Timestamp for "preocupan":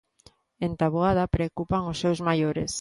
1.35-1.81